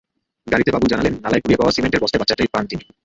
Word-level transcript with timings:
গাড়িতে 0.47 0.71
বাবুল 0.71 0.89
জানালেন, 0.89 1.13
নালায় 1.23 1.41
কুড়িয়ে 1.43 1.59
পাওয়া 1.59 1.73
সিমেন্টের 1.75 2.01
বস্তায় 2.03 2.21
বাচ্চাটা 2.21 2.43
পান 2.53 2.65
তিনি। 2.67 2.83